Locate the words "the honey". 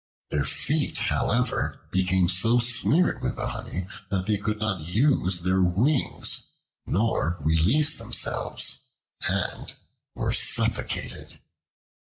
3.35-3.85